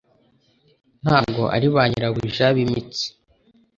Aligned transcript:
Ntabwo 1.03 1.41
ari 1.55 1.67
ba 1.73 1.81
nyirabuja 1.89 2.45
b'imitsi 2.55 3.05